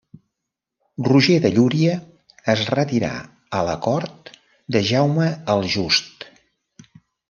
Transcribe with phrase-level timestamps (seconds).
[1.07, 1.99] Roger de Llúria
[2.55, 3.13] es retirà
[3.61, 4.35] a la cort
[4.77, 6.31] de Jaume el Just.